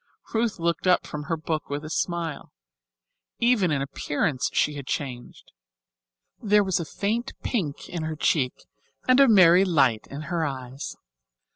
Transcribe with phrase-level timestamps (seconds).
[0.33, 2.51] Ruth looked up from her book with a smile.
[3.37, 5.51] Even in appearance she had changed.
[6.41, 8.63] There was a faint pink in her cheeks
[9.07, 10.95] and a merry light in her eyes.